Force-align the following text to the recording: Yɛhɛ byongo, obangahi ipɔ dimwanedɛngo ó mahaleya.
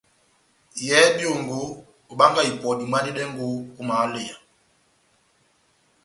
Yɛhɛ 0.85 1.07
byongo, 1.17 1.59
obangahi 2.11 2.49
ipɔ 2.53 2.69
dimwanedɛngo 2.79 3.45
ó 3.79 3.81
mahaleya. 3.87 4.35